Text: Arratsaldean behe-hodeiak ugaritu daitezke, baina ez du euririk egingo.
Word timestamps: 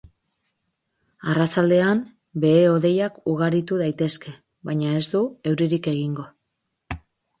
Arratsaldean 1.33 2.01
behe-hodeiak 2.45 3.19
ugaritu 3.35 3.77
daitezke, 3.83 4.33
baina 4.71 4.97
ez 5.03 5.07
du 5.17 5.23
euririk 5.53 5.91
egingo. 5.97 6.31